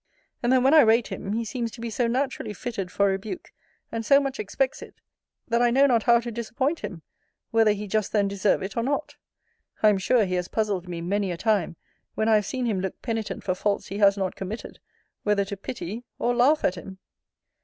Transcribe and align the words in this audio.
And 0.41 0.51
then, 0.51 0.63
when 0.63 0.73
I 0.73 0.81
rate 0.81 1.09
him, 1.09 1.33
he 1.33 1.45
seems 1.45 1.69
to 1.73 1.79
be 1.79 1.91
so 1.91 2.07
naturally 2.07 2.55
fitted 2.55 2.89
for 2.91 3.05
rebuke, 3.09 3.51
and 3.91 4.03
so 4.03 4.19
much 4.19 4.39
expects 4.39 4.81
it, 4.81 4.95
that 5.47 5.61
I 5.61 5.69
know 5.69 5.85
not 5.85 6.01
how 6.01 6.19
to 6.21 6.31
disappoint 6.31 6.79
him, 6.79 7.03
whether 7.51 7.71
he 7.73 7.85
just 7.85 8.11
then 8.11 8.27
deserve 8.27 8.63
it, 8.63 8.75
or 8.75 8.81
not. 8.81 9.15
I 9.83 9.89
am 9.89 9.99
sure, 9.99 10.25
he 10.25 10.33
has 10.33 10.47
puzzled 10.47 10.87
me 10.87 11.01
many 11.01 11.31
a 11.31 11.37
time 11.37 11.75
when 12.15 12.27
I 12.27 12.33
have 12.33 12.47
seen 12.47 12.65
him 12.65 12.79
look 12.81 12.99
penitent 13.03 13.43
for 13.43 13.53
faults 13.53 13.89
he 13.89 13.99
has 13.99 14.17
not 14.17 14.33
committed, 14.35 14.79
whether 15.21 15.45
to 15.45 15.55
pity 15.55 16.03
or 16.17 16.33
laugh 16.33 16.63
at 16.63 16.73
him. 16.73 16.97